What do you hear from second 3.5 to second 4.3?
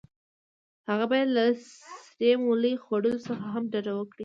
هم ډډه وکړي.